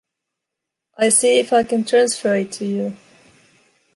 I 0.97 1.09
see 1.09 1.37
if 1.37 1.53
I 1.53 1.61
can 1.61 1.83
transfer 1.85 2.33
it 2.33 2.51
to 2.53 2.65
you. 2.65 2.97